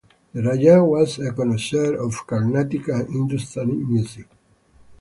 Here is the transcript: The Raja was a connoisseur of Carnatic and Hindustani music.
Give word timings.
The 0.33 0.41
Raja 0.41 0.83
was 0.83 1.19
a 1.19 1.31
connoisseur 1.31 1.93
of 2.03 2.25
Carnatic 2.25 2.87
and 2.87 3.07
Hindustani 3.07 3.75
music. 3.75 4.25